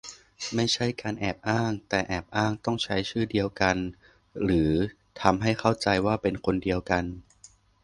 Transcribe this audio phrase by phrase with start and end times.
[0.55, 3.77] ไม่ใช่การแอบอ้าง- ถ้าแอบอ้างต้องใช้ชื่อเดียวกัน
[4.43, 4.71] หรือ
[5.21, 7.03] ทำให้เข้าใจว่าเป็นคนเดียวกัน